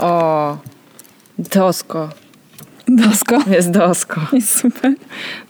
[0.00, 0.58] O,
[1.38, 2.08] dosko.
[2.88, 3.38] Dosko.
[3.50, 4.20] Jest dosko.
[4.32, 4.94] Jest super.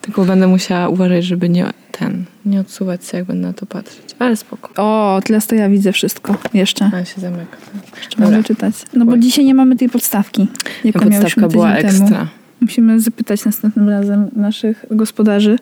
[0.00, 4.16] Tylko będę musiała uważać, żeby nie ten, nie odsuwać się, jak będę na to patrzeć.
[4.18, 4.71] Ale spoko.
[4.82, 6.90] O, tyle to ja widzę wszystko jeszcze.
[6.92, 7.56] Ale się zamyka.
[7.96, 8.74] Jeszcze mogę czytać.
[8.94, 9.21] No bo Oj.
[9.21, 10.49] dzisiaj nie mamy tej podstawki.
[10.85, 11.88] Jaką miałyśmy Podstawka była temu.
[12.04, 12.26] ekstra.
[12.60, 15.58] Musimy zapytać następnym razem naszych gospodarzy,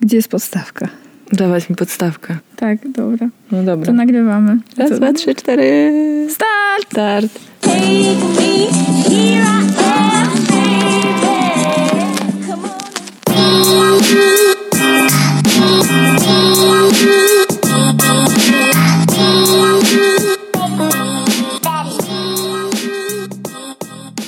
[0.00, 0.88] gdzie jest podstawka.
[1.32, 2.36] Dawać mi podstawkę.
[2.56, 3.28] Tak, dobra.
[3.52, 3.92] No To dobra.
[3.92, 4.58] nagrywamy.
[4.76, 5.92] Raz, To- dwa, trzy, cztery.
[6.30, 6.90] Start!
[6.92, 7.49] Start.
[7.80, 8.52] Take me,
[9.08, 9.72] here I
[10.20, 11.36] am, baby.
[12.46, 14.00] Come on.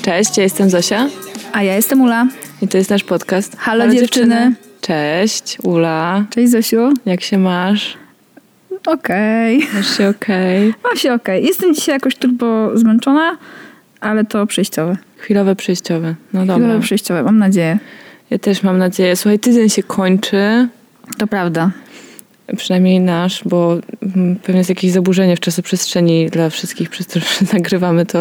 [0.02, 1.08] Cześć, ja jestem Zosia
[1.52, 2.26] A ja jestem Ula.
[2.62, 3.56] i to jest nasz podcast.
[3.58, 4.54] Halo, dziewczyny.
[4.80, 6.24] Cześć, Ula.
[6.30, 6.92] Cześć Zosiu.
[7.06, 7.96] Jak się masz?
[8.86, 9.66] Okej.
[9.74, 10.74] Masz się okej?
[10.84, 11.44] Mam się okej.
[11.44, 13.36] Jestem dzisiaj jakoś turbo zmęczona,
[14.00, 14.96] ale to przejściowe.
[15.16, 16.14] Chwilowe przejściowe.
[16.32, 16.54] No dobra.
[16.54, 17.78] Chwilowe przejściowe, mam nadzieję.
[18.30, 19.16] Ja też mam nadzieję.
[19.16, 20.68] Słuchaj, tydzień się kończy.
[21.18, 21.70] To prawda.
[22.56, 23.78] Przynajmniej nasz, bo
[24.16, 28.18] mm, pewnie jest jakieś zaburzenie w czasoprzestrzeni dla wszystkich, przez to, że nagrywamy to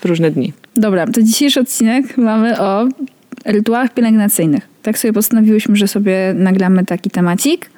[0.00, 0.52] w różne dni.
[0.76, 2.88] Dobra, to dzisiejszy odcinek mamy o
[3.44, 4.68] rytuałach pielęgnacyjnych.
[4.82, 7.70] Tak sobie postanowiłyśmy, że sobie nagramy taki temacik,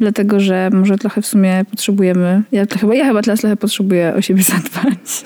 [0.00, 4.22] dlatego że może trochę w sumie potrzebujemy, ja, chyba, ja chyba teraz trochę potrzebuję o
[4.22, 5.24] siebie zadbać.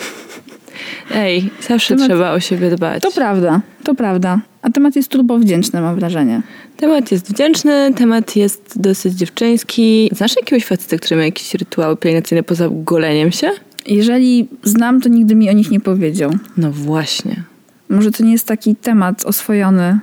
[1.14, 3.02] Ej, zawsze Temat- trzeba o siebie dbać.
[3.02, 4.40] To prawda, to prawda.
[4.62, 6.42] A temat jest turbo wdzięczny, mam wrażenie.
[6.76, 10.10] Temat jest wdzięczny, temat jest dosyć dziewczyński.
[10.12, 13.50] Znasz jakiegoś faceta, który ma jakieś rytuały pielęgnacyjne poza goleniem się?
[13.86, 16.30] Jeżeli znam, to nigdy mi o nich nie powiedział.
[16.56, 17.42] No właśnie.
[17.88, 19.98] Może to nie jest taki temat oswojony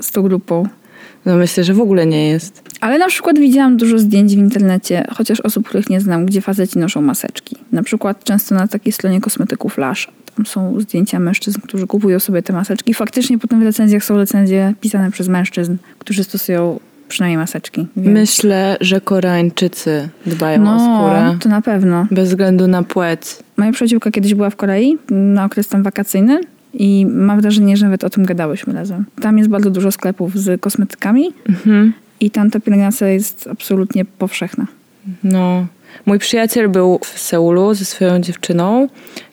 [0.00, 0.68] z tą grupą.
[1.26, 2.62] No myślę, że w ogóle nie jest.
[2.80, 6.78] Ale na przykład widziałam dużo zdjęć w internecie, chociaż osób, których nie znam, gdzie faceci
[6.78, 7.56] noszą maseczki.
[7.72, 10.08] Na przykład często na takiej stronie kosmetyków Lash.
[10.36, 12.94] Tam są zdjęcia mężczyzn, którzy kupują sobie te maseczki.
[12.94, 17.86] Faktycznie potem w recenzjach są recenzje pisane przez mężczyzn, którzy stosują przynajmniej maseczki.
[17.96, 18.14] Więc...
[18.14, 21.36] Myślę, że Koreańczycy dbają o no, skórę.
[21.40, 22.06] to na pewno.
[22.10, 23.20] Bez względu na płeć.
[23.56, 26.40] Moja przyjaciółka kiedyś była w Korei na okres tam wakacyjny
[26.74, 29.04] i mam wrażenie, że nawet o tym gadałyśmy razem.
[29.22, 31.92] Tam jest bardzo dużo sklepów z kosmetykami Mhm.
[32.20, 34.66] i tam ta pielęgnacja jest absolutnie powszechna.
[35.24, 35.66] No.
[36.06, 38.88] Mój przyjaciel był w Seulu ze swoją dziewczyną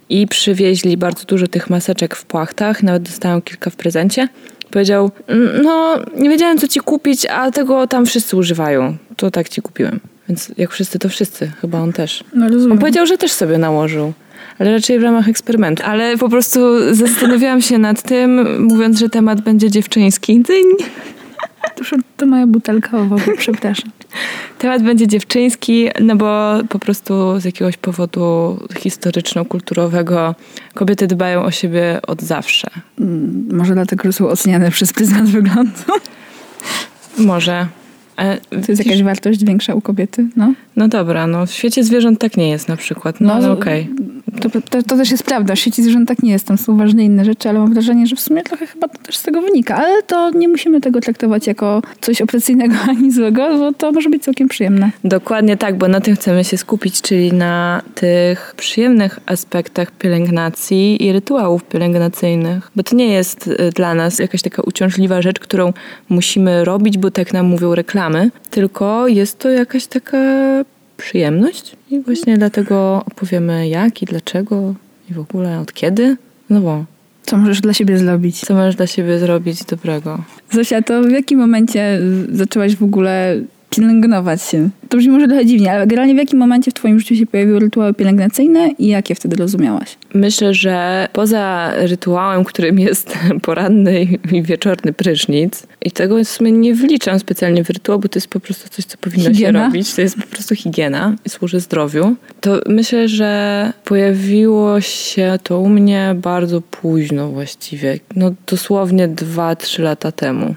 [0.09, 2.84] i przywieźli bardzo dużo tych maseczek w płachtach.
[2.84, 4.28] Nawet dostałam kilka w prezencie.
[4.72, 8.97] Powiedział, "Mm, no nie wiedziałem co ci kupić, a tego tam wszyscy używają.
[9.16, 10.00] To tak ci kupiłem.
[10.29, 11.52] Więc jak wszyscy, to wszyscy.
[11.62, 12.23] Chyba on też.
[12.35, 12.72] No rozumiem.
[12.72, 14.13] On powiedział, że też sobie nałożył.
[14.59, 15.84] Ale raczej w ramach eksperymentu.
[15.85, 16.59] Ale po prostu
[16.96, 20.40] zastanawiałam się nad tym, mówiąc, że temat będzie dziewczyński.
[20.40, 20.66] Dyń.
[21.75, 21.84] To,
[22.18, 23.91] to moja butelka owocu, przepraszam.
[24.59, 30.35] Temat będzie dziewczyński, no bo po prostu z jakiegoś powodu historyczno-kulturowego
[30.73, 32.68] kobiety dbają o siebie od zawsze.
[33.00, 35.72] Mm, Może dlatego, że są oceniane przez pryzmat wyglądu.
[37.18, 37.68] Może.
[38.22, 40.54] Ale To jest jakaś wartość większa u kobiety, no.
[40.76, 43.22] No dobra, no w świecie zwierząt tak nie jest na przykład.
[43.22, 43.90] No, No, okej.
[44.42, 45.56] To, to, to też jest prawda.
[45.56, 46.48] W sieci zwierząt tak nie jest.
[46.48, 49.18] Tam są ważne inne rzeczy, ale mam wrażenie, że w sumie trochę chyba to też
[49.18, 49.76] z tego wynika.
[49.76, 54.24] Ale to nie musimy tego traktować jako coś opresyjnego ani złego, bo to może być
[54.24, 54.92] całkiem przyjemne.
[55.03, 61.12] Dokładnie tak, bo na tym chcemy się skupić, czyli na tych przyjemnych aspektach pielęgnacji i
[61.12, 62.72] rytuałów pielęgnacyjnych.
[62.76, 65.74] Bo to nie jest y, dla nas jakaś taka uciążliwa rzecz, którą
[66.09, 68.10] musimy robić, bo tak nam mówią reklamy,
[68.49, 70.17] tylko jest to jakaś taka
[70.97, 74.73] przyjemność i właśnie dlatego opowiemy jak i dlaczego
[75.09, 76.17] i w ogóle od kiedy.
[76.49, 76.85] No bo
[77.23, 78.39] Co możesz dla siebie zrobić?
[78.39, 80.23] co możesz dla siebie zrobić dobrego?
[80.51, 81.99] Zosia, to w jakim momencie
[82.31, 83.35] zaczęłaś w ogóle
[83.76, 84.70] pielęgnować się?
[84.90, 87.59] To brzmi może trochę dziwnie, ale generalnie w jakim momencie w twoim życiu się pojawiły
[87.59, 89.98] rytuały pielęgnacyjne i jakie wtedy rozumiałaś?
[90.14, 96.74] Myślę, że poza rytuałem, którym jest poranny i wieczorny prysznic, i tego w sumie nie
[96.74, 99.59] wliczam specjalnie w rytuał, bo to jest po prostu coś, co powinno Higiena?
[99.59, 99.94] się robić.
[99.96, 102.16] To jest po prostu higiena i służy zdrowiu.
[102.42, 108.00] To myślę, że pojawiło się to u mnie bardzo późno właściwie.
[108.16, 110.56] No dosłownie 2-3 lata temu.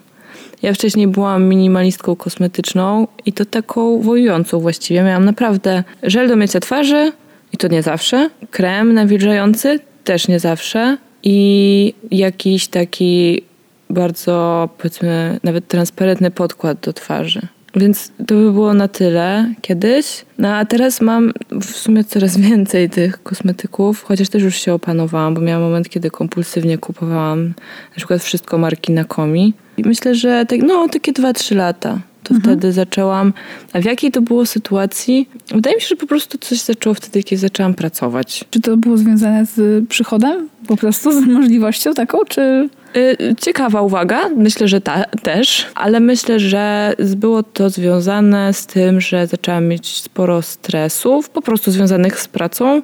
[0.65, 5.03] Ja wcześniej byłam minimalistką kosmetyczną i to taką wojującą właściwie.
[5.03, 7.13] Miałam naprawdę żel do mycia twarzy
[7.53, 13.43] i to nie zawsze, krem nawilżający też nie zawsze i jakiś taki
[13.91, 17.49] bardzo powiedzmy nawet transparentny podkład do twarzy.
[17.77, 20.25] Więc to by było na tyle kiedyś.
[20.39, 25.35] No a teraz mam w sumie coraz więcej tych kosmetyków, chociaż też już się opanowałam,
[25.35, 27.47] bo miałam moment, kiedy kompulsywnie kupowałam
[27.91, 29.55] na przykład wszystko marki Nakomi.
[29.77, 31.99] I myślę, że tak, no takie 2-3 lata.
[32.23, 33.33] to wtedy zaczęłam.
[33.73, 35.29] A w jakiej to było sytuacji?
[35.51, 38.45] Wydaje mi się, że po prostu coś zaczęło wtedy, kiedy zaczęłam pracować.
[38.51, 40.49] Czy to było związane z przychodem?
[40.69, 42.69] Po prostu z możliwością taką, czy...
[42.97, 49.01] Y, Ciekawa uwaga, myślę, że ta, też, ale myślę, że było to związane z tym,
[49.01, 52.83] że zaczęłam mieć sporo stresów, po prostu związanych z pracą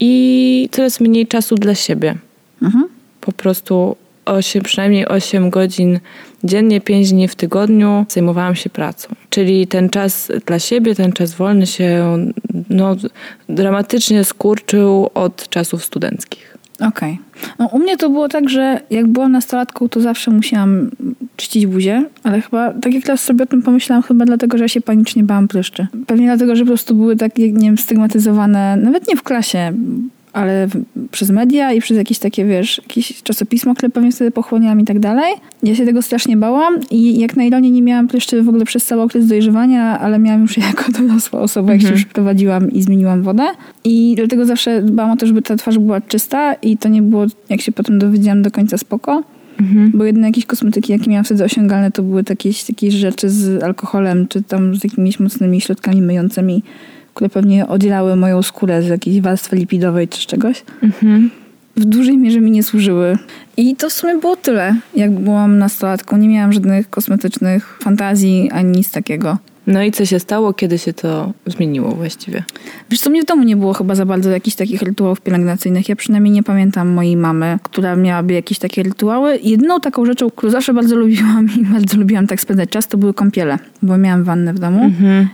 [0.00, 2.14] i coraz mniej czasu dla siebie.
[2.62, 2.84] Mhm.
[3.20, 6.00] Po prostu 8, przynajmniej 8 godzin
[6.44, 9.08] dziennie, 5 dni w tygodniu zajmowałam się pracą.
[9.30, 12.18] Czyli ten czas dla siebie, ten czas wolny się
[12.70, 12.96] no,
[13.48, 16.49] dramatycznie skurczył od czasów studenckich.
[16.80, 17.18] Okej.
[17.58, 20.90] No, u mnie to było tak, że jak byłam nastolatką, to zawsze musiałam
[21.36, 24.68] czyścić buzię, ale chyba, tak jak teraz sobie o tym pomyślałam, chyba dlatego, że ja
[24.68, 25.86] się panicznie bałam pryszczy.
[26.06, 29.72] Pewnie dlatego, że po prostu były takie, nie wiem, stygmatyzowane, nawet nie w klasie,
[30.32, 30.68] ale
[31.10, 34.98] przez media i przez jakieś takie, wiesz, jakieś czasopismo, które pewnie wtedy pochłoniłam i tak
[34.98, 35.34] dalej.
[35.62, 38.84] Ja się tego strasznie bałam i jak na ironię nie miałam pryszczy w ogóle przez
[38.84, 43.22] cały okres dojrzewania, ale miałam już jako dorosła osoba, jak się już prowadziłam i zmieniłam
[43.22, 43.46] wodę.
[43.84, 47.26] I dlatego zawsze dbałam o to, żeby ta twarz była czysta i to nie było,
[47.48, 49.22] jak się potem dowiedziałam, do końca spoko.
[49.94, 54.28] Bo jedyne jakieś kosmetyki, jakie miałam wtedy osiągalne, to były takie, takie rzeczy z alkoholem,
[54.28, 56.62] czy tam z jakimiś mocnymi środkami myjącymi,
[57.14, 60.64] które pewnie oddzielały moją skórę z jakiejś warstwy lipidowej czy z czegoś.
[61.76, 63.18] W dużej mierze mi nie służyły.
[63.56, 66.16] I to w sumie było tyle, jak byłam nastolatką.
[66.16, 69.38] Nie miałam żadnych kosmetycznych fantazji ani nic takiego.
[69.70, 72.44] No i co się stało, kiedy się to zmieniło właściwie?
[72.90, 75.88] Wiesz co, mnie w domu nie było chyba za bardzo jakichś takich rytuałów pielęgnacyjnych.
[75.88, 79.38] Ja przynajmniej nie pamiętam mojej mamy, która miałaby jakieś takie rytuały.
[79.42, 83.14] Jedyną taką rzeczą, którą zawsze bardzo lubiłam i bardzo lubiłam tak spędzać czas, to były
[83.14, 83.58] kąpiele.
[83.82, 84.90] Bo miałam wannę w domu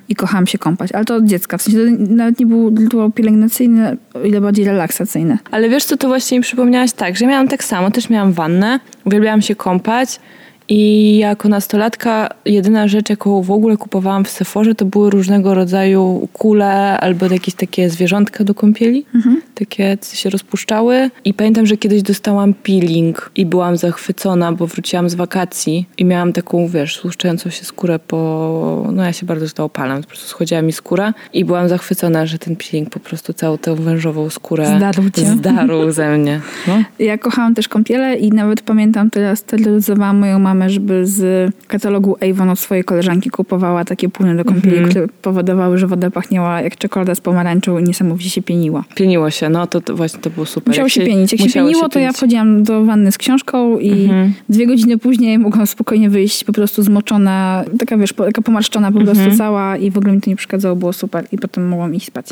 [0.09, 0.93] i kochałam się kąpać.
[0.93, 1.59] Ale to od dziecka.
[1.59, 5.39] W sensie to nawet nie był rytuał pielęgnacyjny, o ile bardziej relaksacyjny.
[5.51, 8.81] Ale wiesz co, to właśnie mi przypomniałaś tak, że miałam tak samo, też miałam wannę,
[9.05, 10.21] uwielbiałam się kąpać
[10.69, 16.29] i jako nastolatka jedyna rzecz, jaką w ogóle kupowałam w Sephorze, to były różnego rodzaju
[16.33, 19.07] kule albo jakieś takie zwierzątka do kąpieli,
[19.55, 25.11] takie co się rozpuszczały i pamiętam, że kiedyś dostałam peeling i byłam zachwycona, bo wróciłam
[25.11, 28.89] z wakacji i miałam taką, wiesz, tłuszczającą się skórę po...
[28.93, 32.39] no ja się bardzo źle opalam, po prostu schodziła mi skóra i byłam zachwycona, że
[32.39, 35.27] ten peeling po prostu całą tę wężową skórę Zdarł cię.
[35.27, 36.41] zdarł ze mnie.
[36.69, 36.83] No.
[36.99, 42.51] Ja kochałam też kąpiele i nawet pamiętam teraz terroryzowałam moją mamę, żeby z katalogu Avon
[42.51, 47.15] od swojej koleżanki kupowała takie płyny do kąpieli, które powodowały, że woda pachniała jak czekolada
[47.15, 48.85] z pomarańczą i niesamowicie się pieniła.
[48.95, 50.69] Pieniło się, no to, to właśnie to było super.
[50.69, 51.33] Musiało Jak się pienić.
[51.33, 54.11] Jak się pieniło, to ja wchodziłam do wanny z książką i
[54.49, 59.37] dwie godziny później mogłam spokojnie wyjść po prostu zmoczona, taka wiesz, taka pomarszczona po prostu
[59.39, 62.27] cała i w ogóle mi to nie przeszkadzało, było super i potem mogłam iść spać.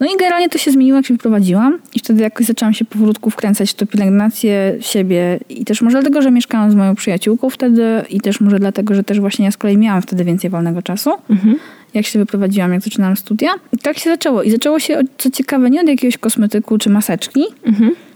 [0.00, 3.30] No i generalnie to się zmieniło, jak się wyprowadziłam i wtedy jakoś zaczęłam się powolutku
[3.30, 8.02] wkręcać w to pielęgnację siebie i też może dlatego, że mieszkałam z moją przyjaciółką wtedy
[8.10, 11.10] i też może dlatego, że też właśnie ja z kolei miałam wtedy więcej wolnego czasu.
[11.94, 13.50] Jak się wyprowadziłam, jak zaczynałam studia.
[13.72, 14.42] I tak się zaczęło.
[14.42, 17.44] I zaczęło się, co ciekawe, nie od jakiegoś kosmetyku czy maseczki,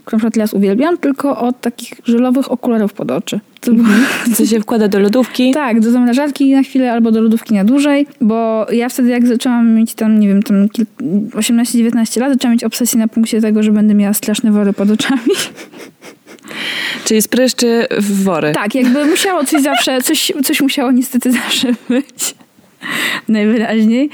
[0.05, 3.39] którą na przykład teraz uwielbiam, tylko od takich żelowych okularów pod oczy.
[3.65, 3.87] Było,
[4.35, 5.51] Co się wkłada do lodówki.
[5.53, 9.75] tak, do zamrażarki na chwilę albo do lodówki na dłużej, bo ja wtedy jak zaczęłam
[9.75, 10.85] mieć tam, nie wiem, tam kil-
[11.31, 15.21] 18-19 lat, zaczęłam mieć obsesję na punkcie tego, że będę miała straszne wory pod oczami.
[17.05, 18.51] Czyli spryszczy w wory.
[18.51, 22.35] Tak, jakby musiało coś zawsze, coś, coś musiało niestety zawsze być.
[23.27, 24.09] Najwyraźniej.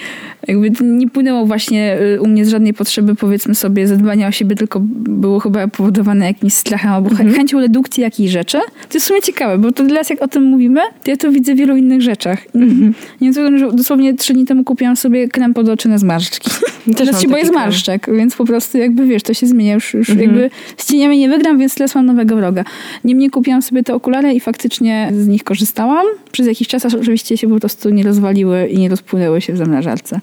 [0.48, 4.56] Jakby nie płynęło właśnie y, u mnie z żadnej potrzeby, powiedzmy sobie, zadbania o siebie,
[4.56, 8.58] tylko było chyba powodowane jakimś strachem albo chę- chęcią redukcji jakiejś rzeczy.
[8.90, 11.32] To jest w sumie ciekawe, bo to teraz jak o tym mówimy, to ja to
[11.32, 12.40] widzę w wielu innych rzeczach.
[13.22, 16.50] Nie wiem, że dosłownie trzy dni temu kupiłam sobie krem pod oczy na zmarszczki.
[16.86, 17.54] Też Teraz się boję krem.
[17.54, 21.30] zmarszczek, więc po prostu jakby wiesz, to się zmienia już, już jakby z cieniami nie
[21.30, 22.64] wygram, więc teraz mam nowego wroga.
[23.04, 26.06] Niemniej kupiłam sobie te okulary i faktycznie z nich korzystałam.
[26.36, 30.20] Przez jakiś czas oczywiście się po prostu nie rozwaliły i nie rozpłynęły się w zamrażarce.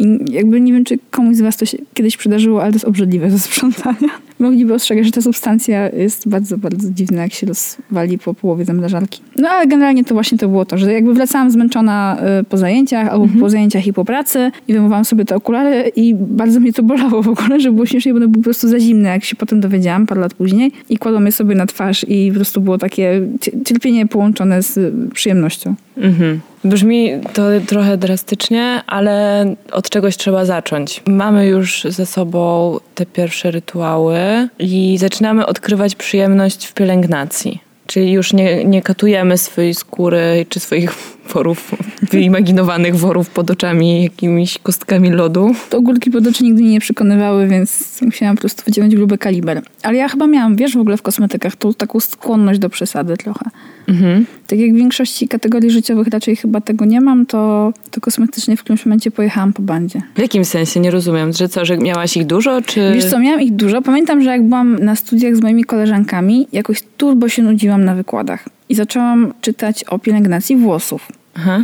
[0.00, 2.84] I jakby nie wiem, czy komuś z was to się kiedyś przydarzyło, ale to jest
[2.84, 4.08] obrzydliwe ze sprzątania.
[4.38, 9.20] Mogliby ostrzegać, że ta substancja jest bardzo, bardzo dziwna, jak się rozwali po połowie zamrażarki.
[9.36, 13.08] No ale generalnie to właśnie to było to, że jakby wracałam zmęczona y, po zajęciach
[13.08, 16.82] albo po zajęciach i po pracy i wyjmowałam sobie te okulary i bardzo mnie to
[16.82, 19.36] bolało w ogóle, że było śmiesznie, bo one były po prostu za zimne, jak się
[19.36, 22.78] potem dowiedziałam parę lat później i kładłam je sobie na twarz i po prostu było
[22.78, 25.74] takie cie- cierpienie połączone z przyjemnością.
[25.96, 26.40] Mhm.
[26.64, 31.02] Brzmi to trochę drastycznie, ale od czegoś trzeba zacząć.
[31.06, 34.18] Mamy już ze sobą te pierwsze rytuały
[34.58, 37.60] i zaczynamy odkrywać przyjemność w pielęgnacji.
[37.86, 40.92] Czyli już nie, nie katujemy swojej skóry czy swoich
[41.34, 41.74] worów,
[42.10, 45.54] wyimaginowanych worów pod oczami, jakimiś kostkami lodu.
[45.72, 49.62] Ogórki pod oczy nigdy mnie nie przekonywały, więc musiałam po prostu wyciągnąć gruby kaliber.
[49.82, 53.50] Ale ja chyba miałam, wiesz, w ogóle w kosmetykach tą taką skłonność do przesady trochę.
[53.88, 54.26] Mhm.
[54.46, 58.60] Tak jak w większości kategorii życiowych raczej chyba tego nie mam, to, to kosmetycznie w
[58.60, 60.02] którymś momencie pojechałam po bandzie.
[60.14, 60.80] W jakim sensie?
[60.80, 61.32] Nie rozumiem.
[61.32, 62.92] Że co, że miałaś ich dużo, czy...
[62.94, 63.82] Wiesz co, miałam ich dużo.
[63.82, 68.48] Pamiętam, że jak byłam na studiach z moimi koleżankami, jakoś turbo się nudziłam na wykładach.
[68.68, 71.12] I zaczęłam czytać o pielęgnacji włosów.
[71.34, 71.62] Aha.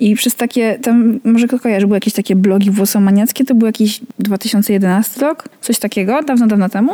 [0.00, 4.00] I przez takie, tam może kto kojarzy, były jakieś takie blogi włosomaniackie, to był jakiś
[4.18, 6.92] 2011 rok, coś takiego, dawno, dawno temu.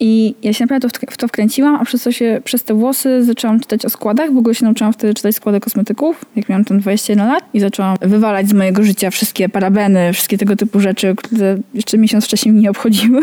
[0.00, 3.60] I ja się naprawdę w- to wkręciłam, a przez to się, przez te włosy zaczęłam
[3.60, 4.32] czytać o składach.
[4.32, 7.44] W ogóle się nauczyłam wtedy czytać składy kosmetyków, jak miałam tam 21 lat.
[7.54, 12.24] I zaczęłam wywalać z mojego życia wszystkie parabeny, wszystkie tego typu rzeczy, które jeszcze miesiąc
[12.24, 13.20] wcześniej mnie nie obchodziły.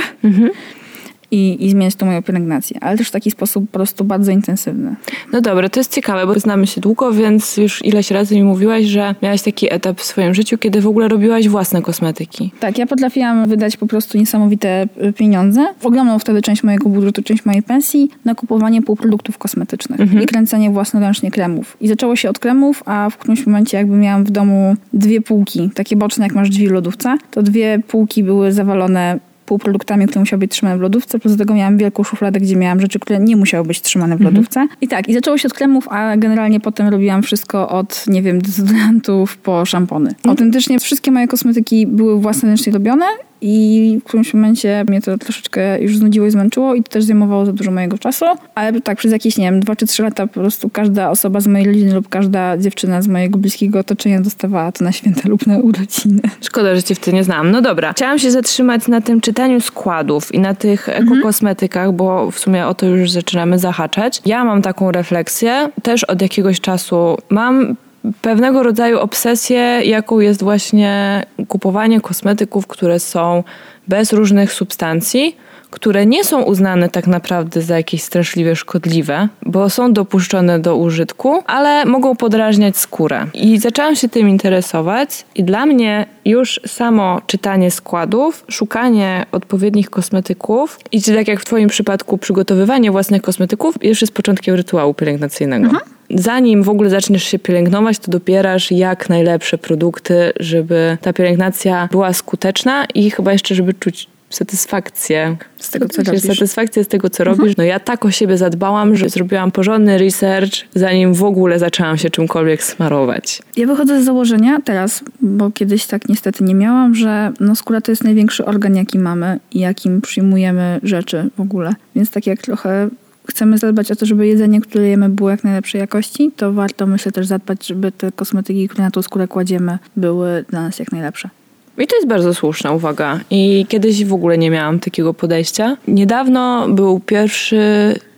[1.34, 2.78] I, I zmieniać tą moją pielęgnację.
[2.82, 4.96] Ale też w taki sposób po prostu bardzo intensywny.
[5.32, 8.86] No dobra, to jest ciekawe, bo znamy się długo, więc już ileś razy mi mówiłaś,
[8.86, 12.52] że miałaś taki etap w swoim życiu, kiedy w ogóle robiłaś własne kosmetyki.
[12.60, 15.66] Tak, ja potrafiłam wydać po prostu niesamowite y, pieniądze.
[15.84, 21.32] Ogromną wtedy część mojego budżetu, część mojej pensji na kupowanie półproduktów kosmetycznych i kręcenie własnoręcznie
[21.32, 21.78] kremów.
[21.82, 25.70] I zaczęło się od kremów, a w którymś momencie jakby miałam w domu dwie półki,
[25.74, 29.20] takie boczne jak masz drzwi w lodówce, to dwie półki były zawalone
[29.54, 32.80] półproduktami, które musiały być trzymane w lodówce, plus do tego miałam wielką szufladę, gdzie miałam
[32.80, 34.68] rzeczy, które nie musiały być trzymane w lodówce.
[34.82, 38.42] I tak, i zaczęło się od kremów, a generalnie potem robiłam wszystko od, nie wiem,
[38.42, 40.16] dezodorantów po szampony.
[40.28, 43.06] Autentycznie wszystkie moje kosmetyki były własnoręcznie robione
[43.44, 47.46] i w którymś momencie mnie to troszeczkę już znudziło i zmęczyło i to też zajmowało
[47.46, 48.26] za dużo mojego czasu.
[48.56, 51.48] Ale tak przez jakieś, nie wiem, dwa czy trzy lata po prostu każda osoba z
[51.48, 55.58] mojej rodziny lub każda dziewczyna z mojego bliskiego otoczenia dostawała to na święta lub na
[55.58, 56.22] urodziny.
[56.42, 57.52] Szkoda, że cię w tym nie znam.
[57.52, 62.40] No dobra, chciałam się zatrzymać na tym czytaniu składów i na tych ekokosmetykach, bo w
[62.40, 64.22] sumie o to już zaczynamy zahaczać.
[64.26, 67.76] Ja mam taką refleksję, też od jakiegoś czasu mam
[68.22, 73.44] pewnego rodzaju obsesję, jaką jest właśnie kupowanie kosmetyków, które są
[73.88, 75.38] bez różnych substancji,
[75.74, 81.44] które nie są uznane tak naprawdę za jakieś straszliwie szkodliwe, bo są dopuszczone do użytku,
[81.48, 83.26] ale mogą podrażniać skórę.
[83.34, 90.80] I zaczęłam się tym interesować i dla mnie już samo czytanie składów, szukanie odpowiednich kosmetyków
[90.92, 95.70] i czy tak jak w twoim przypadku przygotowywanie własnych kosmetyków już jest początkiem rytuału pielęgnacyjnego.
[96.10, 102.14] Zanim w ogóle zaczniesz się pielęgnować, to dopierasz jak najlepsze produkty, żeby ta pielęgnacja była
[102.14, 106.22] skuteczna i chyba jeszcze, żeby czuć satysfakcję Z tego, co robisz.
[106.22, 107.58] Satysfakcję z tego, co robisz.
[107.58, 112.10] No ja tak o siebie zadbałam, że zrobiłam porządny research, zanim w ogóle zaczęłam się
[112.10, 113.42] czymkolwiek smarować.
[113.58, 117.92] Ja wychodzę z założenia teraz, bo kiedyś tak niestety nie miałam, że no skóra to
[117.92, 121.74] jest największy organ, jaki mamy i jakim przyjmujemy rzeczy w ogóle.
[121.96, 122.90] Więc tak jak trochę
[123.30, 127.12] chcemy zadbać o to, żeby jedzenie, które jemy było jak najlepszej jakości, to warto myślę
[127.12, 131.30] też zadbać, żeby te kosmetyki, które na tą skórę kładziemy, były dla nas jak najlepsze.
[131.78, 133.20] I to jest bardzo słuszna uwaga.
[133.30, 135.78] I kiedyś w ogóle nie miałam takiego podejścia.
[135.88, 137.60] Niedawno był pierwszy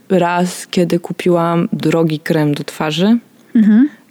[0.10, 3.18] raz, kiedy kupiłam drogi krem do twarzy.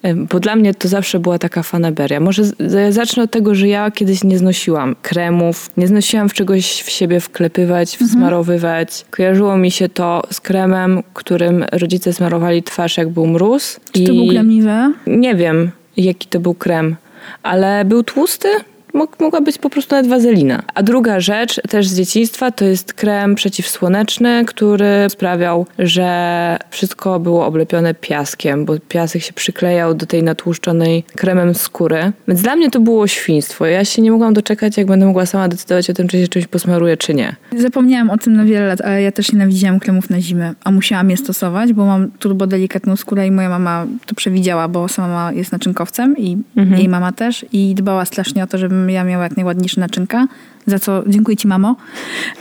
[0.02, 2.20] Em, Bo dla mnie to zawsze była taka fanaberia.
[2.20, 2.42] Może
[2.90, 7.20] zacznę od tego, że ja kiedyś nie znosiłam kremów, nie znosiłam w czegoś w siebie
[7.20, 9.04] wklepywać, wsmarowywać.
[9.10, 13.80] Kojarzyło mi się to z kremem, którym rodzice smarowali twarz, jak był mróz.
[13.92, 14.92] Czy to był krem Nivea?
[15.06, 16.96] Nie wiem, jaki to był krem,
[17.42, 18.48] ale był tłusty.
[18.94, 20.62] Mog- Mogła być po prostu nawet wazelina.
[20.74, 27.46] A druga rzecz, też z dzieciństwa, to jest krem przeciwsłoneczny, który sprawiał, że wszystko było
[27.46, 32.12] oblepione piaskiem, bo piasek się przyklejał do tej natłuszczonej kremem skóry.
[32.28, 33.66] Więc dla mnie to było świństwo.
[33.66, 36.46] Ja się nie mogłam doczekać, jak będę mogła sama decydować o tym, czy się czymś
[36.46, 37.36] posmaruję, czy nie.
[37.58, 41.10] Zapomniałam o tym na wiele lat, ale ja też nienawidziłam kremów na zimę, a musiałam
[41.10, 45.52] je stosować, bo mam turbo delikatną skórę i moja mama to przewidziała, bo sama jest
[45.52, 46.36] naczynkowcem i
[46.76, 50.26] jej mama też i dbała strasznie o to, żebym ja miała jak najładniejsze naczynka,
[50.66, 51.76] za co dziękuję ci mamo,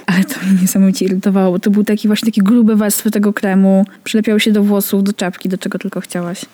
[0.05, 3.85] ale to mnie niesamowicie irytowało, bo to był taki właśnie takie grube warstwy tego kremu,
[4.03, 6.45] przylepiały się do włosów, do czapki, do czego tylko chciałaś.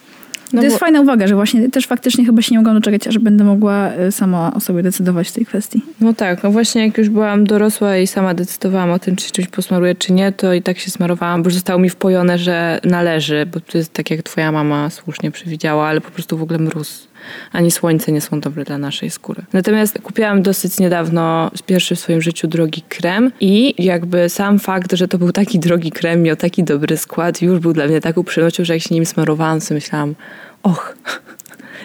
[0.53, 3.08] No to jest bo- fajna uwaga, że właśnie też faktycznie chyba się nie mogłam doczekać,
[3.08, 5.81] aż będę mogła y, sama o sobie decydować w tej kwestii.
[6.01, 9.48] No tak, no właśnie jak już byłam dorosła i sama decydowałam o tym, czy czymś
[9.48, 13.46] posmaruję, czy nie, to i tak się smarowałam, bo już zostało mi wpojone, że należy,
[13.53, 17.08] bo to jest tak jak twoja mama słusznie przewidziała, ale po prostu w ogóle mróz
[17.51, 19.41] ani słońce nie są dobre dla naszej skóry.
[19.53, 25.07] Natomiast kupiłam dosyć niedawno pierwszy w swoim życiu drogi krem i jakby sam fakt, że
[25.07, 28.65] to był taki drogi krem, miał taki dobry skład, już był dla mnie taką przyjemnością,
[28.65, 30.15] że jak się nim smarowałam, to myślałam,
[30.63, 30.95] och,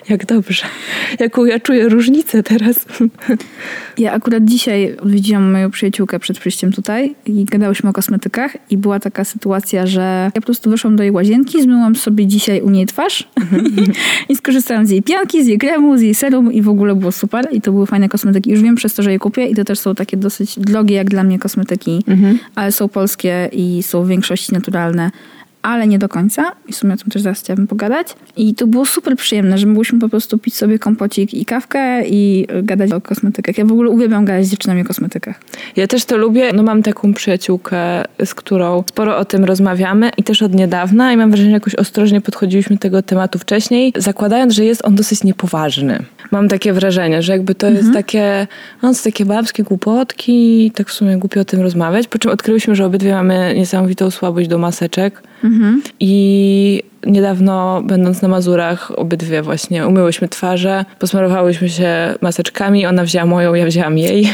[0.08, 0.64] Jak dobrze.
[1.20, 2.86] Jaką ja czuję różnicę teraz.
[3.98, 9.00] Ja akurat dzisiaj odwiedziłam moją przyjaciółkę przed przyjściem tutaj i gadałyśmy o kosmetykach i była
[9.00, 12.86] taka sytuacja, że ja po prostu wyszłam do jej łazienki, zmyłam sobie dzisiaj u niej
[12.86, 13.28] twarz
[14.28, 17.12] i skorzystałam z jej pianki, z jej kremu, z jej serum i w ogóle było
[17.12, 18.50] super i to były fajne kosmetyki.
[18.50, 21.10] Już wiem przez to, że je kupię i to też są takie dosyć drogie jak
[21.10, 22.04] dla mnie kosmetyki,
[22.54, 25.10] ale są polskie i są w większości naturalne.
[25.64, 26.52] Ale nie do końca.
[26.68, 28.06] I w sumie o tym też zaraz chciałabym pogadać.
[28.36, 32.46] I to było super przyjemne, że mogłyśmy po prostu pić sobie kompocik i kawkę i
[32.62, 33.58] gadać o kosmetykach.
[33.58, 35.40] Ja w ogóle uwielbiam gadać z dziewczynami o kosmetykach.
[35.76, 36.52] Ja też to lubię.
[36.52, 41.16] No mam taką przyjaciółkę, z którą sporo o tym rozmawiamy i też od niedawna i
[41.16, 45.24] mam wrażenie, że jakoś ostrożnie podchodziliśmy do tego tematu wcześniej, zakładając, że jest on dosyć
[45.24, 46.04] niepoważny.
[46.30, 48.46] Mam takie wrażenie, że jakby to jest takie,
[48.82, 52.74] no to takie babskie głupotki, tak w sumie głupio o tym rozmawiać, po czym odkryliśmy,
[52.74, 55.22] że obydwie mamy niesamowitą słabość do maseczek
[56.00, 63.54] i niedawno będąc na Mazurach obydwie właśnie umyłyśmy twarze, posmarowałyśmy się maseczkami, ona wzięła moją,
[63.54, 64.28] ja wzięłam jej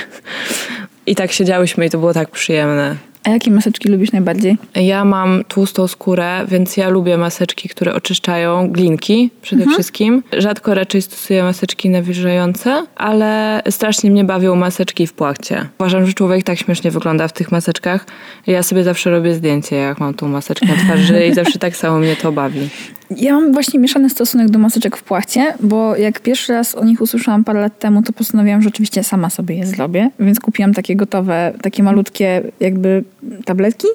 [1.06, 3.09] i tak siedziałyśmy i to było tak przyjemne.
[3.24, 4.56] A jakie maseczki lubisz najbardziej?
[4.74, 10.22] Ja mam tłustą skórę, więc ja lubię maseczki, które oczyszczają glinki przede wszystkim.
[10.38, 15.68] Rzadko raczej stosuję maseczki nawilżające, ale strasznie mnie bawią maseczki w płachcie.
[15.78, 18.06] Uważam, że człowiek tak śmiesznie wygląda w tych maseczkach.
[18.46, 21.98] Ja sobie zawsze robię zdjęcie, jak mam tą maseczkę na twarzy i zawsze tak samo
[21.98, 22.68] mnie to bawi.
[23.16, 27.00] Ja mam właśnie mieszany stosunek do maseczek w płachcie, bo jak pierwszy raz o nich
[27.00, 30.96] usłyszałam parę lat temu, to postanowiłam, że oczywiście sama sobie je zrobię, więc kupiłam takie
[30.96, 33.04] gotowe, takie malutkie jakby
[33.44, 33.86] tabletki,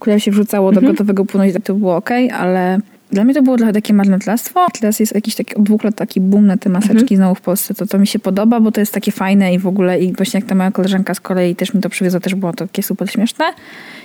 [0.00, 2.78] które się wrzucało do gotowego płynu i to było ok, ale
[3.12, 4.66] dla mnie to było trochę takie marnotrawstwo.
[4.80, 7.74] Teraz jest jakiś taki od dwóch lat taki boom na te maseczki znowu w Polsce,
[7.74, 10.40] to to mi się podoba, bo to jest takie fajne i w ogóle i właśnie
[10.40, 13.10] jak ta moja koleżanka z Korei też mi to przywiozła, też było to takie super
[13.10, 13.44] śmieszne.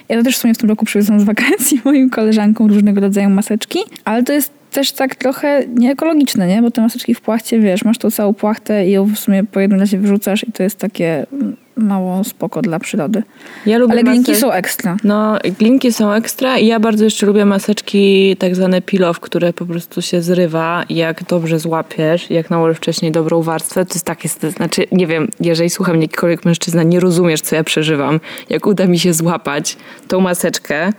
[0.10, 3.30] Ja to też w sumie w tym roku przywiozłam z wakacji moim koleżankom różnego rodzaju
[3.30, 6.62] maseczki, ale to jest też tak trochę nieekologiczne, nie?
[6.62, 9.60] Bo te maseczki w płachcie, wiesz, masz tą całą płachtę i ją w sumie po
[9.60, 13.24] jednym razie wyrzucasz i to jest takie mm, mało spoko dla przyrody.
[13.66, 14.98] Ja lubię Ale glinki masy- są ekstra.
[15.04, 19.66] No, glinki są ekstra i ja bardzo jeszcze lubię maseczki tak zwane peel-off, które po
[19.66, 24.52] prostu się zrywa jak dobrze złapiesz, jak nałożysz wcześniej dobrą warstwę, to jest takie, to
[24.52, 28.20] znaczy, nie wiem, jeżeli słucham jakikolwiek mężczyzna, nie rozumiesz, co ja przeżywam.
[28.50, 30.94] Jak uda mi się złapać tą maseczkę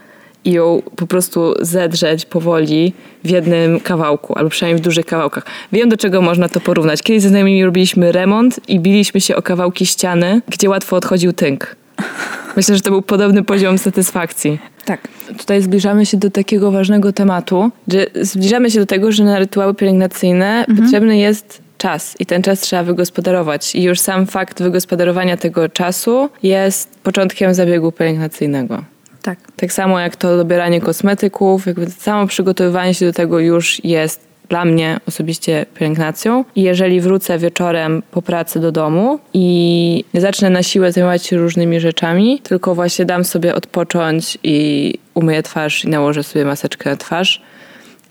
[0.45, 2.93] i ją po prostu zedrzeć powoli
[3.25, 5.47] w jednym kawałku, albo przynajmniej w dużych kawałkach.
[5.73, 7.03] Wiem, do czego można to porównać.
[7.03, 11.77] Kiedyś ze znajomymi robiliśmy remont i biliśmy się o kawałki ściany, gdzie łatwo odchodził tynk.
[12.57, 14.59] Myślę, że to był podobny poziom satysfakcji.
[14.85, 15.09] Tak.
[15.39, 19.75] Tutaj zbliżamy się do takiego ważnego tematu, że zbliżamy się do tego, że na rytuały
[19.75, 23.75] pielęgnacyjne potrzebny jest czas i ten czas trzeba wygospodarować.
[23.75, 28.85] I już sam fakt wygospodarowania tego czasu jest początkiem zabiegu pielęgnacyjnego.
[29.23, 29.39] Tak.
[29.57, 34.65] Tak samo jak to dobieranie kosmetyków, jakby samo przygotowywanie się do tego już jest dla
[34.65, 36.45] mnie osobiście pielęgnacją.
[36.57, 41.37] I jeżeli wrócę wieczorem po pracy do domu i nie zacznę na siłę zajmować się
[41.37, 46.97] różnymi rzeczami, tylko właśnie dam sobie odpocząć i umyję twarz i nałożę sobie maseczkę na
[46.97, 47.43] twarz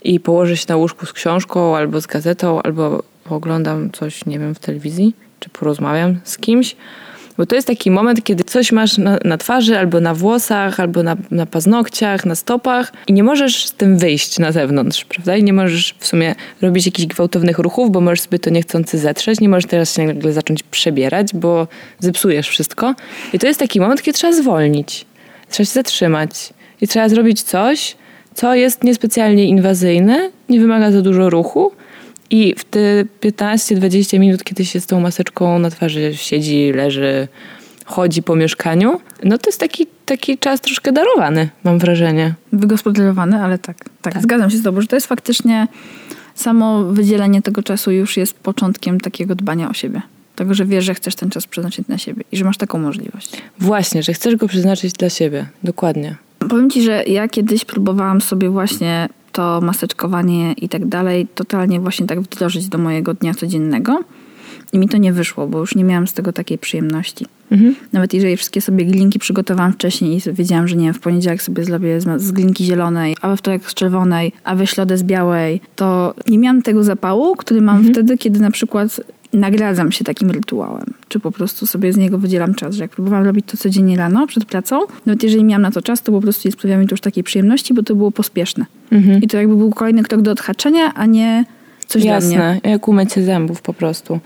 [0.04, 4.56] i położę się na łóżku z książką albo z gazetą, albo oglądam coś, nie wiem,
[4.56, 6.76] w telewizji, czy porozmawiam z kimś,
[7.38, 11.04] bo to jest taki moment, kiedy coś masz na, na twarzy, albo na włosach, albo
[11.04, 15.36] na, na paznokciach, na stopach i nie możesz z tym wyjść na zewnątrz, prawda?
[15.36, 19.40] I nie możesz w sumie robić jakichś gwałtownych ruchów, bo możesz sobie to niechcący zetrzeć,
[19.40, 21.68] nie możesz teraz się nagle zacząć przebierać, bo
[22.00, 22.96] zepsujesz wszystko.
[23.34, 25.06] I to jest taki moment, kiedy trzeba zwolnić.
[25.50, 27.96] Trzeba się zatrzymać i trzeba zrobić coś,
[28.34, 31.72] co jest niespecjalnie inwazyjne, nie wymaga za dużo ruchu,
[32.30, 37.28] i w te 15-20 minut, kiedy się z tą maseczką na twarzy siedzi, leży,
[37.86, 42.34] chodzi po mieszkaniu, no to jest taki, taki czas troszkę darowany, mam wrażenie.
[42.54, 44.22] Wygospodarowany, ale tak, tak.
[44.22, 45.68] Zgadzam się z tobą, że to jest faktycznie
[46.36, 50.02] samo wydzielenie tego czasu już jest początkiem takiego dbania o siebie.
[50.36, 53.42] Tego, że wiesz, że chcesz ten czas przeznaczyć na siebie i że masz taką możliwość.
[53.60, 55.46] Właśnie, że chcesz go przeznaczyć dla siebie.
[55.64, 56.16] Dokładnie.
[56.40, 62.08] Powiem ci, że ja kiedyś próbowałam sobie właśnie to maseczkowanie i tak dalej totalnie właśnie
[62.08, 64.00] tak wdrożyć do mojego dnia codziennego.
[64.74, 67.26] I mi to nie wyszło, bo już nie miałam z tego takiej przyjemności.
[67.94, 71.64] Nawet jeżeli wszystkie sobie glinki przygotowałam wcześniej i wiedziałam, że nie wiem, w poniedziałek sobie
[71.64, 75.62] zrobię z, z glinki zielonej, a we wtorek z czerwonej, a we środę z białej,
[75.76, 79.02] to nie miałam tego zapału, który mam wtedy, kiedy na przykład
[79.34, 80.86] nagradzam się takim rytuałem.
[81.08, 84.28] Czy po prostu sobie z niego wydzielam czas, że jak próbowałam robić to codziennie rano
[84.28, 86.94] przed pracą, nawet jeżeli miałam na to czas, to po prostu nie sprawiało mi to
[86.94, 88.66] już takiej przyjemności, bo to było pospieszne.
[89.24, 91.46] I to jakby był kolejny krok do odhaczenia, a nie
[91.88, 92.36] coś dla mnie.
[92.36, 94.20] Jasne, jak umycie zębów po prostu.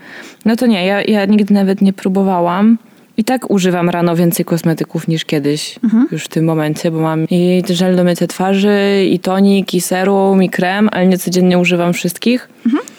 [0.44, 2.78] No to nie, ja, ja nigdy nawet nie próbowałam.
[3.16, 5.78] I tak używam rano więcej kosmetyków niż kiedyś
[6.12, 10.42] już w tym momencie, bo mam i żel do mycia twarzy, i tonik, i serum,
[10.42, 12.48] i krem, ale nie codziennie używam wszystkich.
[12.66, 12.91] A-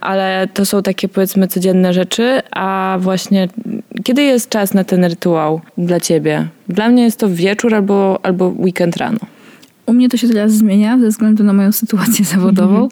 [0.00, 3.48] ale to są takie powiedzmy codzienne rzeczy, a właśnie
[4.04, 6.48] kiedy jest czas na ten rytuał dla ciebie?
[6.68, 9.18] Dla mnie jest to wieczór albo, albo weekend rano.
[9.86, 12.88] U mnie to się teraz zmienia ze względu na moją sytuację zawodową,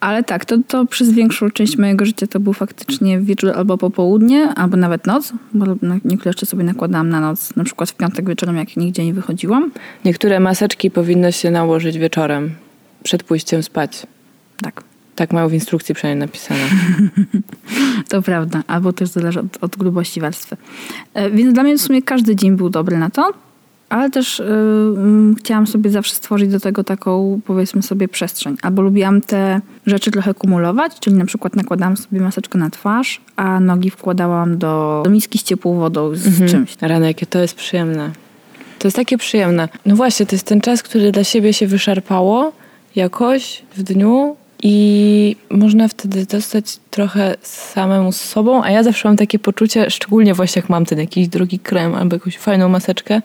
[0.00, 4.48] ale tak, to, to przez większą część mojego życia to był faktycznie wieczór albo popołudnie,
[4.48, 5.66] albo nawet noc, bo
[6.04, 9.70] niektóre jeszcze sobie nakładałam na noc, na przykład w piątek wieczorem, jak nigdzie nie wychodziłam.
[10.04, 12.54] Niektóre maseczki powinno się nałożyć wieczorem,
[13.02, 14.06] przed pójściem spać.
[14.62, 14.84] Tak,
[15.16, 16.60] Tak mają w instrukcji przynajmniej napisane.
[18.08, 20.56] to prawda, albo też zależy od, od grubości warstwy.
[21.14, 23.32] E, Więc dla mnie w sumie każdy dzień był dobry na to,
[23.92, 24.44] ale też y,
[25.38, 28.56] chciałam sobie zawsze stworzyć do tego taką, powiedzmy sobie, przestrzeń.
[28.62, 33.60] Albo lubiłam te rzeczy trochę kumulować, czyli na przykład nakładałam sobie maseczkę na twarz, a
[33.60, 36.76] nogi wkładałam do, do miski z ciepłą wodą z czymś.
[36.80, 38.10] Rano, jakie to jest przyjemne.
[38.78, 39.68] To jest takie przyjemne.
[39.86, 42.52] No właśnie, to jest ten czas, który dla siebie się wyszarpało
[42.96, 49.16] jakoś w dniu i można wtedy dostać trochę samemu z sobą, a ja zawsze mam
[49.16, 53.22] takie poczucie, szczególnie właśnie jak mam ten jakiś drogi krem albo jakąś fajną maseczkę,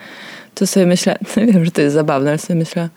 [0.56, 2.90] to sobie myślę, no wiem, że to jest zabawne, ale sobie myślę,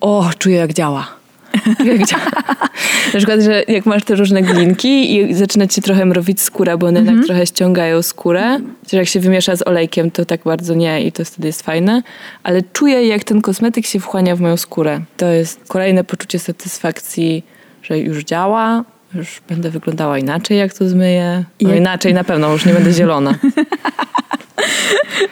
[0.00, 1.18] o, czuję jak działa.
[1.84, 2.30] Jak działa.
[3.14, 6.86] Na przykład, że jak masz te różne glinki i zaczyna ci trochę mrowić skóra, bo
[6.86, 8.58] one tak trochę ściągają skórę.
[8.80, 12.02] Chociaż jak się wymiesza z olejkiem, to tak bardzo nie i to wtedy jest fajne.
[12.42, 15.00] Ale czuję, jak ten kosmetyk się wchłania w moją skórę.
[15.16, 17.42] To jest kolejne poczucie satysfakcji,
[17.82, 21.44] że już działa, już będę wyglądała inaczej, jak to zmyję.
[21.62, 23.34] No Jak- inaczej na pewno, już nie będę zielona.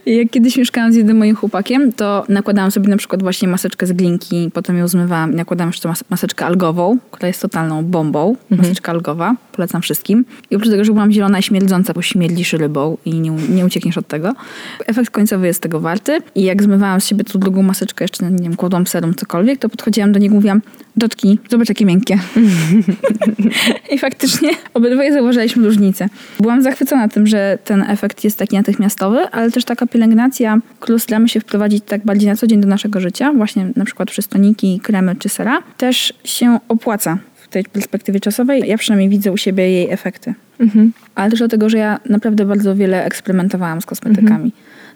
[0.06, 3.92] Jak kiedyś mieszkałam z jednym moim chłopakiem, to nakładałam sobie na przykład właśnie maseczkę z
[3.92, 8.36] glinki, potem ją zmywałam i nakładałam jeszcze mas- maseczkę algową, która jest totalną bombą.
[8.50, 10.24] Maseczka algowa, polecam wszystkim.
[10.50, 13.98] I oprócz tego, że byłam zielona i śmierdząca, bo śmierdzisz rybą i nie, nie uciekniesz
[13.98, 14.34] od tego.
[14.86, 16.18] Efekt końcowy jest tego warty.
[16.34, 19.68] I jak zmywałam z siebie tą drugą maseczkę, jeszcze nie wiem, kładłam serum, cokolwiek, to
[19.68, 20.60] podchodziłam do niego i mówiłam,
[20.96, 22.18] dotknij, zobacz jakie miękkie.
[23.92, 26.08] I faktycznie obydwoje zauważyliśmy różnicę.
[26.40, 31.28] Byłam zachwycona tym, że ten efekt jest taki natychmiastowy, ale też taka pielęgnacja, którą staramy
[31.28, 34.80] się wprowadzić tak bardziej na co dzień do naszego życia, właśnie na przykład przez toniki,
[34.82, 38.62] kremy czy sera, też się opłaca w tej perspektywie czasowej.
[38.66, 40.34] Ja przynajmniej widzę u siebie jej efekty.
[41.14, 44.52] Ale też dlatego, że ja naprawdę bardzo wiele eksperymentowałam z kosmetykami.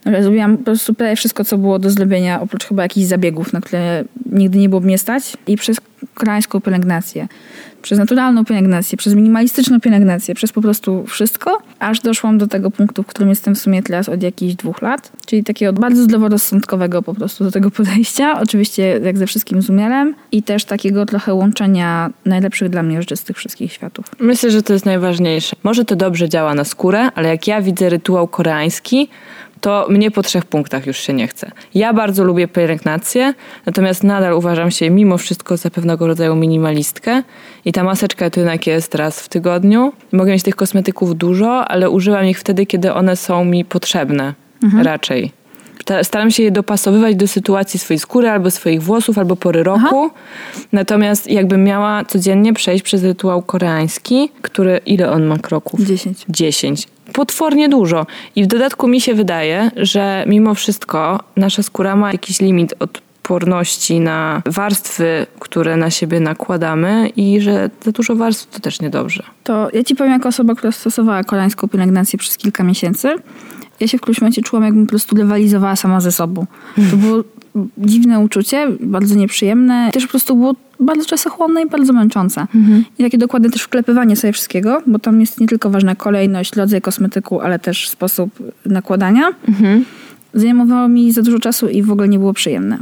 [0.07, 3.61] No, Zrobiłam po prostu prawie wszystko, co było do zrobienia, oprócz chyba jakichś zabiegów, na
[3.61, 5.37] które nigdy nie było mnie stać.
[5.47, 5.81] I przez
[6.15, 7.29] koreańską pielęgnację,
[7.83, 13.03] przez naturalną pielęgnację, przez minimalistyczną pielęgnację, przez po prostu wszystko, aż doszłam do tego punktu,
[13.03, 15.13] w którym jestem w sumie teraz od jakichś dwóch lat.
[15.27, 18.41] Czyli takiego bardzo zdroworozsądkowego po prostu do tego podejścia.
[18.41, 23.17] Oczywiście jak ze wszystkim z umiarem i też takiego trochę łączenia najlepszych dla mnie rzeczy
[23.17, 24.07] z tych wszystkich światów.
[24.21, 25.57] Myślę, że to jest najważniejsze.
[25.63, 29.09] Może to dobrze działa na skórę, ale jak ja widzę rytuał koreański,
[29.61, 31.51] to mnie po trzech punktach już się nie chce.
[31.75, 33.35] Ja bardzo lubię pielęgnację,
[33.67, 37.23] natomiast nadal uważam się mimo wszystko za pewnego rodzaju minimalistkę
[37.65, 39.93] i ta maseczka to jednak jest raz w tygodniu.
[40.13, 44.35] Mogę mieć tych kosmetyków dużo, ale używam ich wtedy, kiedy one są mi potrzebne
[44.83, 45.33] raczej.
[45.85, 50.11] Ta- Staram się je dopasowywać do sytuacji swojej skóry, albo swoich włosów, albo pory roku.
[50.73, 55.81] Natomiast jakbym miała codziennie przejść przez rytuał koreański, który ile on ma kroków?
[55.81, 56.25] Dziesięć.
[56.29, 56.89] 10.
[57.13, 58.07] Potwornie dużo.
[58.37, 64.01] I w dodatku mi się wydaje, że mimo wszystko nasza skóra ma jakiś limit odporności
[64.01, 69.23] na warstwy, które na siebie nakładamy i że za dużo warstw to też niedobrze.
[69.45, 73.15] To ja ci powiem jako osoba, która stosowała koreańską pielęgnację przez kilka miesięcy.
[73.81, 76.47] Ja się w którymś momencie czułam, jakbym po prostu rywalizowała sama ze sobą.
[76.91, 77.25] To było
[77.79, 79.91] dziwne uczucie, bardzo nieprzyjemne.
[79.93, 82.47] Też po prostu było bardzo czasochłonne i bardzo męczące.
[82.99, 86.81] I takie dokładne też wklepywanie sobie wszystkiego, bo tam jest nie tylko ważna kolejność, rodzaj
[86.81, 88.31] kosmetyku, ale też sposób
[88.67, 89.31] nakładania.
[90.35, 92.79] Zajmowało mi za dużo czasu i w ogóle nie było przyjemne.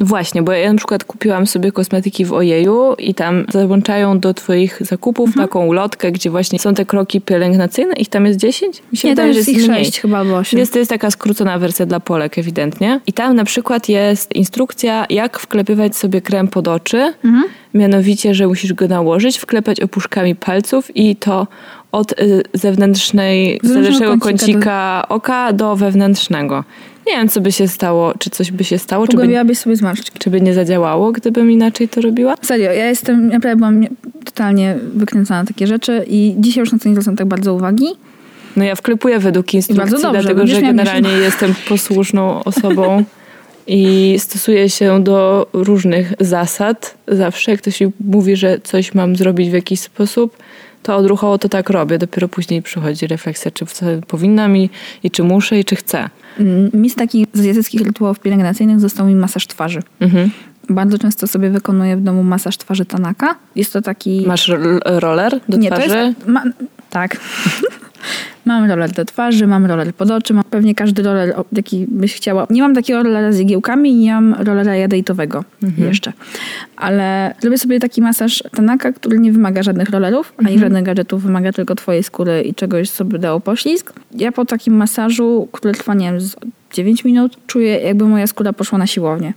[0.00, 4.78] Właśnie, bo ja na przykład kupiłam sobie kosmetyki w Ojeju i tam załączają do twoich
[4.80, 5.48] zakupów Mhm.
[5.48, 7.92] taką ulotkę, gdzie właśnie są te kroki pielęgnacyjne.
[7.94, 8.82] Ich tam jest 10?
[8.92, 9.84] Mi się Nie, wydaje, tam że jest ich mniej.
[9.84, 10.60] sześć chyba albo osiem.
[10.60, 13.00] Jest, to jest taka skrócona wersja dla Polek ewidentnie.
[13.06, 17.12] I tam na przykład jest instrukcja, jak wklepywać sobie krem pod oczy.
[17.24, 17.44] Mhm.
[17.74, 21.46] Mianowicie, że musisz go nałożyć, wklepać opuszkami palców i to
[21.92, 26.64] od y, zewnętrznej, Zewnętrznego kącika kącika oka do wewnętrznego.
[27.06, 30.18] Nie wiem, co by się stało, czy coś by się stało, Pogłębiałabyś sobie zmarszczki.
[30.18, 32.34] czy by nie zadziałało, gdybym inaczej to robiła.
[32.42, 33.90] Serio, ja jestem, naprawdę byłam nie-
[34.24, 37.86] totalnie wykręcana na takie rzeczy i dzisiaj już na to nie zwracam tak bardzo uwagi.
[38.56, 41.24] No ja wklepuję według instrukcji, dobrze, dlatego że generalnie miesiąc.
[41.24, 43.04] jestem posłuszną osobą
[43.66, 46.94] i stosuję się do różnych zasad.
[47.08, 50.36] Zawsze jak ktoś mi mówi, że coś mam zrobić w jakiś sposób,
[50.82, 51.98] to odruchowo to tak robię.
[51.98, 53.64] Dopiero później przychodzi refleksja, czy
[54.06, 54.70] powinnam i,
[55.02, 56.10] i czy muszę i czy chcę.
[56.38, 59.82] Mm, Mi z takich azjatyckich rytuałów pielęgnacyjnych został mi masaż twarzy.
[60.00, 60.30] Mhm.
[60.68, 63.34] bardzo często sobie wykonuję w domu masaż twarzy Tanaka.
[63.56, 64.24] Jest to taki...
[64.26, 64.50] Masz
[64.84, 65.88] roller do Nie, twarzy?
[65.88, 66.26] to jest...
[66.26, 66.42] Ma,
[66.90, 67.16] tak.
[68.50, 72.46] mam roller do twarzy, mam roller pod oczy, mam pewnie każdy roller, jaki byś chciała.
[72.50, 75.44] Nie mam takiego rollera z igiełkami, nie mam rollera jadejtowego
[75.78, 76.12] jeszcze.
[76.76, 81.52] Ale robię sobie taki masaż Tanaka, który nie wymaga żadnych rollerów, ani żadnych gadżetów, wymaga
[81.52, 83.92] tylko twojej skóry i czegoś, co by dało poślizg.
[84.16, 86.36] Ja po takim masażu, który trwa, nie wiem, z
[86.72, 89.32] 9 minut, czuję jakby moja skóra poszła na siłownię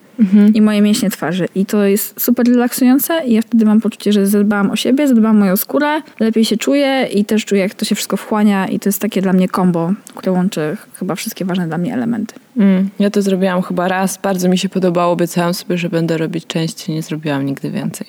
[0.53, 1.47] i moje mięśnie twarzy.
[1.55, 5.35] I to jest super relaksujące i ja wtedy mam poczucie, że zadbałam o siebie, zadbałam
[5.37, 8.79] o moją skórę, lepiej się czuję i też czuję, jak to się wszystko wchłania i
[8.79, 12.35] to jest takie dla mnie kombo, które łączy chyba wszystkie ważne dla mnie elementy.
[12.57, 16.47] Mm, ja to zrobiłam chyba raz, bardzo mi się podobało, obiecałam sobie, że będę robić
[16.47, 18.07] częściej, nie zrobiłam nigdy więcej.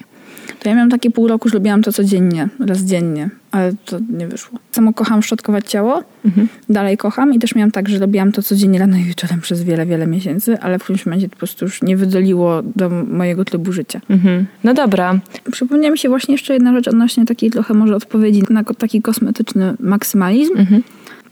[0.64, 4.58] Ja miałam takie pół roku, że robiłam to codziennie, raz dziennie, ale to nie wyszło.
[4.70, 6.02] Samo kocham szczotkować ciało,
[6.68, 9.86] dalej kocham i też miałam tak, że robiłam to codziennie rano i wieczorem przez wiele,
[9.86, 13.72] wiele miesięcy, ale w którymś momencie to po prostu już nie wydoliło do mojego trybu
[13.72, 14.00] życia.
[14.10, 14.46] Mhm.
[14.64, 15.20] No dobra,
[15.52, 19.74] Przypomniała mi się właśnie jeszcze jedna rzecz odnośnie takiej trochę może odpowiedzi na taki kosmetyczny
[19.80, 20.56] maksymalizm.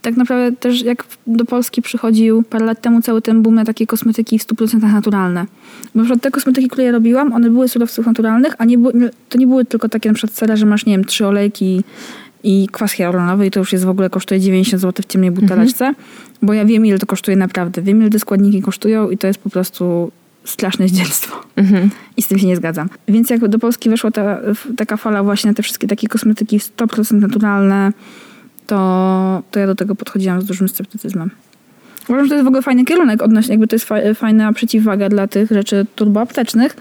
[0.03, 3.87] Tak naprawdę też jak do Polski przychodził parę lat temu cały ten boom na takie
[3.87, 5.47] kosmetyki w 100% naturalne.
[5.95, 8.79] Bo na przykład te kosmetyki, które ja robiłam, one były z surowców naturalnych, a nie
[9.29, 11.85] to nie były tylko takie na przykład cele, że masz, nie wiem, trzy olejki
[12.45, 15.95] i kwas hialuronowy i to już jest w ogóle kosztuje 90 zł w ciemnej buteleczce,
[16.43, 19.39] bo ja wiem ile to kosztuje naprawdę, wiem ile te składniki kosztują i to jest
[19.39, 20.13] po prostu
[20.45, 21.37] straszne zdzielstwo.
[22.17, 22.89] I z tym się nie zgadzam.
[23.09, 24.41] Więc jak do Polski weszła ta,
[24.77, 27.93] taka fala właśnie na te wszystkie takie kosmetyki 100% naturalne,
[28.73, 31.31] to, to ja do tego podchodziłam z dużym sceptycyzmem.
[32.09, 35.09] Uważam, że to jest w ogóle fajny kierunek, odnośnie, jakby to jest fa- fajna przeciwwaga
[35.09, 36.77] dla tych rzeczy turboaptecznych,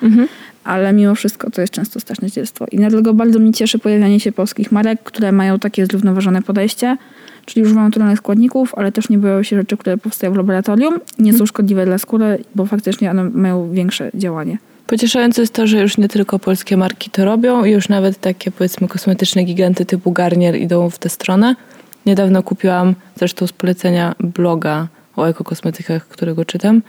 [0.64, 2.66] ale mimo wszystko to jest często straszne zdzielstwo.
[2.72, 6.98] I dlatego bardzo mnie cieszy pojawianie się polskich marek, które mają takie zrównoważone podejście,
[7.46, 11.34] czyli używają naturalnych składników, ale też nie boją się rzeczy, które powstają w laboratorium, nie
[11.34, 14.58] są szkodliwe dla skóry, bo faktycznie one mają większe działanie.
[14.88, 18.52] Pocieszające jest to, że już nie tylko polskie marki to robią i już nawet takie
[18.52, 21.56] powiedzmy kosmetyczne giganty typu Garnier idą w tę stronę.
[22.06, 26.82] Niedawno kupiłam zresztą z polecenia bloga o ekokosmetykach, którego czytam,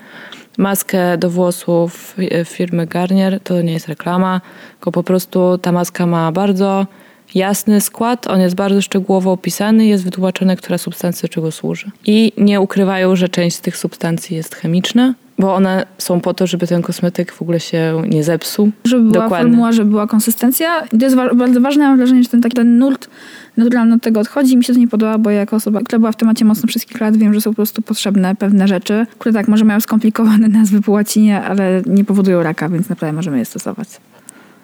[0.58, 3.40] maskę do włosów e, firmy Garnier.
[3.40, 4.40] To nie jest reklama,
[4.72, 6.86] tylko po prostu ta maska ma bardzo
[7.34, 11.90] jasny skład, on jest bardzo szczegółowo opisany, jest wytłumaczone, która substancja czego służy.
[12.06, 16.46] I nie ukrywają, że część z tych substancji jest chemiczna, bo one są po to,
[16.46, 18.70] żeby ten kosmetyk w ogóle się nie zepsuł.
[18.84, 19.48] Żeby była Dokładnie.
[19.50, 20.80] formuła, żeby była konsystencja.
[20.92, 21.88] I to jest wa- bardzo ważne.
[21.88, 23.08] Mam wrażenie, że ten taki ten nurt
[23.56, 24.56] naturalny od tego odchodzi.
[24.56, 26.86] Mi się to nie podoba, bo ja jako osoba, która była w temacie mocno przez
[26.86, 30.48] kilka lat, wiem, że są po prostu potrzebne pewne rzeczy, które tak, może mają skomplikowane
[30.58, 33.88] nazwy po łacinie, ale nie powodują raka, więc naprawdę możemy je stosować.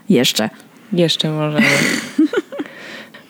[0.08, 0.50] Jeszcze.
[0.92, 1.66] Jeszcze możemy.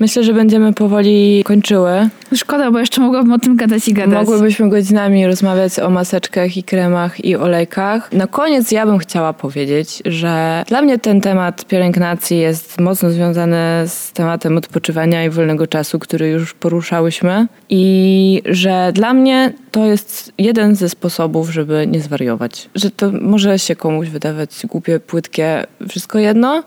[0.01, 2.09] Myślę, że będziemy powoli kończyły.
[2.35, 4.15] Szkoda, bo jeszcze mogłabym o tym gadać i gadać.
[4.15, 8.13] Mogłybyśmy godzinami rozmawiać o maseczkach i kremach i olejkach.
[8.13, 13.57] Na koniec ja bym chciała powiedzieć, że dla mnie ten temat pielęgnacji jest mocno związany
[13.87, 17.47] z tematem odpoczywania i wolnego czasu, który już poruszałyśmy.
[17.69, 22.71] I że dla mnie to jest jeden ze sposobów, żeby nie zwariować.
[22.75, 26.63] Że to może się komuś wydawać głupie, płytkie, wszystko jedno,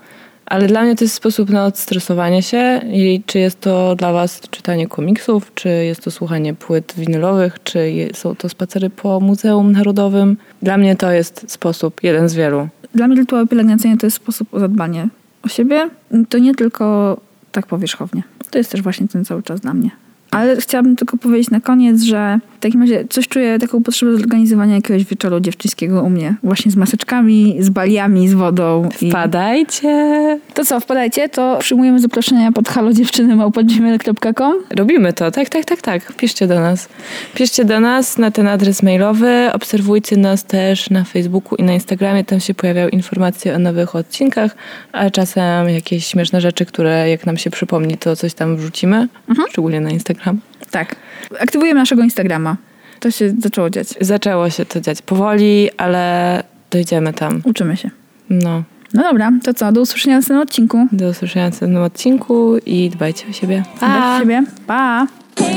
[0.51, 4.39] ale dla mnie to jest sposób na odstresowanie się i czy jest to dla was
[4.39, 10.37] czytanie komiksów, czy jest to słuchanie płyt winylowych, czy są to spacery po Muzeum Narodowym.
[10.61, 12.67] Dla mnie to jest sposób, jeden z wielu.
[12.95, 15.07] Dla mnie rytuały pielęgnacyjne to jest sposób o zadbanie
[15.43, 15.89] o siebie.
[16.29, 17.17] To nie tylko
[17.51, 18.23] tak powierzchownie.
[18.49, 19.89] To jest też właśnie ten cały czas dla mnie.
[20.31, 24.75] Ale chciałabym tylko powiedzieć na koniec, że w takim razie coś czuję taką potrzebę zorganizowania
[24.75, 26.35] jakiegoś wieczoru dziewczyńskiego u mnie.
[26.43, 28.89] Właśnie z maseczkami, z baliami, z wodą.
[29.01, 29.09] I...
[29.09, 30.39] Wpadajcie!
[30.53, 36.13] To co, wpadajcie, to przyjmujemy zaproszenia pod halodziewczyny.gmail.com Robimy to, tak, tak, tak, tak.
[36.13, 36.89] Piszcie do nas.
[37.33, 39.49] Piszcie do nas na ten adres mailowy.
[39.53, 42.23] Obserwujcie nas też na Facebooku i na Instagramie.
[42.23, 44.55] Tam się pojawiają informacje o nowych odcinkach,
[44.91, 49.07] a czasem jakieś śmieszne rzeczy, które jak nam się przypomni, to coś tam wrzucimy.
[49.49, 49.89] Szczególnie na
[50.21, 50.41] Instagram.
[50.71, 50.95] Tak.
[51.39, 52.57] Aktywujemy naszego Instagrama.
[52.99, 53.87] To się zaczęło dziać.
[54.01, 57.41] Zaczęło się to dziać powoli, ale dojdziemy tam.
[57.43, 57.89] Uczymy się.
[58.29, 58.63] No.
[58.93, 59.71] No dobra, to co?
[59.71, 60.87] Do usłyszenia w następnym odcinku.
[60.91, 63.63] Do usłyszenia w następnym odcinku i dbajcie o siebie.
[63.79, 63.87] Pa!
[63.87, 64.43] Dbajcie o siebie.
[64.67, 65.07] Pa!
[65.35, 65.53] Take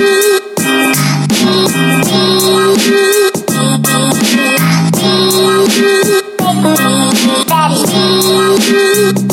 [0.00, 0.31] me,
[8.70, 9.31] you.